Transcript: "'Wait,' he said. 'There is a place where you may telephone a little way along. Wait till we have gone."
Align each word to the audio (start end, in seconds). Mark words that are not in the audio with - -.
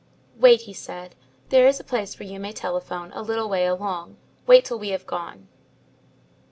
"'Wait,' 0.35 0.61
he 0.61 0.73
said. 0.73 1.13
'There 1.49 1.67
is 1.67 1.79
a 1.79 1.83
place 1.83 2.17
where 2.17 2.27
you 2.27 2.39
may 2.39 2.51
telephone 2.51 3.11
a 3.13 3.21
little 3.21 3.47
way 3.47 3.67
along. 3.67 4.17
Wait 4.47 4.65
till 4.65 4.79
we 4.79 4.89
have 4.89 5.05
gone." 5.05 5.47